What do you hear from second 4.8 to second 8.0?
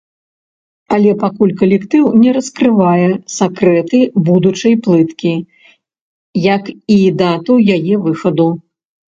плыткі, як і дату яе